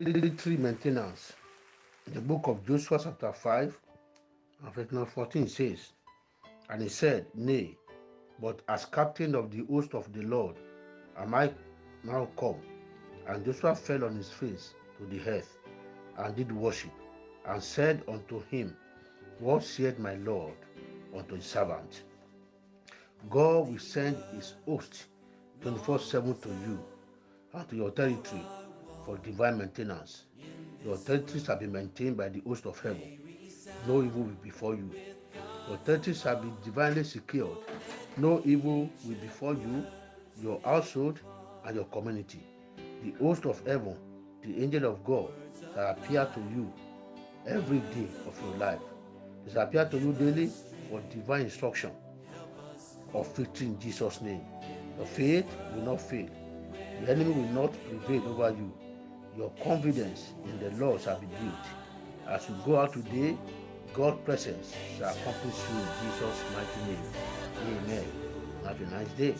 [0.00, 1.32] military maintenance.
[2.06, 3.76] The book of Joshua, chapter 5,
[4.64, 5.92] and verse number 14 says,
[6.70, 7.76] And he said, Nay,
[8.40, 10.54] but as captain of the host of the Lord
[11.16, 11.52] am I
[12.04, 12.60] now come.
[13.26, 15.58] And Joshua fell on his face to the earth,
[16.16, 16.92] and did worship,
[17.46, 18.76] and said unto him,
[19.40, 20.54] What said my Lord
[21.12, 22.04] unto his servant?
[23.28, 25.06] God will send his host
[25.62, 26.78] 24 7 to you
[27.52, 28.46] and to your territory
[29.08, 30.24] for divine maintenance.
[30.84, 33.18] Your territory shall be maintained by the host of heaven.
[33.86, 34.90] No evil will befall you.
[35.66, 37.56] Your territory shall be divinely secured.
[38.18, 39.86] No evil will befall you,
[40.42, 41.20] your household,
[41.64, 42.44] and your community.
[43.02, 43.96] The host of heaven,
[44.42, 45.30] the angel of God,
[45.74, 46.70] shall appear to you
[47.46, 48.80] every day of your life.
[49.46, 50.50] They shall appear to you daily
[50.90, 51.92] for divine instruction
[53.14, 54.42] of victory in Jesus' name.
[54.98, 56.28] Your faith will not fail.
[57.00, 58.70] The enemy will not prevail over you.
[59.38, 61.54] Your confidence in the Lord shall be built.
[62.26, 63.38] As you go out today,
[63.94, 67.84] God's presence shall accomplish you in Jesus' mighty name.
[67.84, 68.04] Amen.
[68.64, 69.34] Have a nice day.